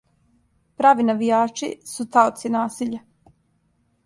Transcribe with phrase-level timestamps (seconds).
[0.81, 3.05] Прави навијачи су таоци насиља...